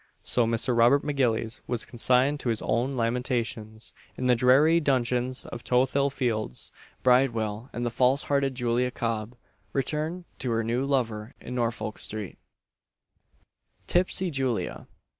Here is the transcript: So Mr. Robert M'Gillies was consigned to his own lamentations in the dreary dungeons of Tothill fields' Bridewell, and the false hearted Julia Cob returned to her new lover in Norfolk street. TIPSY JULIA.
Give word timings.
So 0.23 0.47
Mr. 0.47 0.75
Robert 0.75 1.03
M'Gillies 1.03 1.61
was 1.67 1.85
consigned 1.85 2.39
to 2.39 2.49
his 2.49 2.63
own 2.63 2.97
lamentations 2.97 3.93
in 4.17 4.25
the 4.25 4.33
dreary 4.35 4.79
dungeons 4.79 5.45
of 5.45 5.63
Tothill 5.63 6.09
fields' 6.09 6.71
Bridewell, 7.03 7.69
and 7.71 7.85
the 7.85 7.91
false 7.91 8.23
hearted 8.23 8.55
Julia 8.55 8.89
Cob 8.89 9.35
returned 9.73 10.25
to 10.39 10.49
her 10.49 10.63
new 10.63 10.85
lover 10.85 11.35
in 11.39 11.53
Norfolk 11.53 11.99
street. 11.99 12.39
TIPSY 13.85 14.31
JULIA. 14.31 14.87